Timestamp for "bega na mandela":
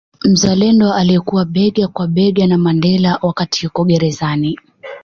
2.07-3.19